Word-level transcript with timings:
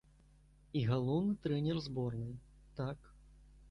І 0.79 0.83
галоўны 0.89 1.37
трэнер 1.45 1.77
зборнай, 1.91 2.35
так. 2.83 2.97